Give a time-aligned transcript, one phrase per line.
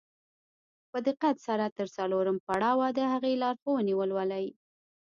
[0.91, 4.47] په دقت سره تر څلورم پړاوه د هغې لارښوونې ولولئ.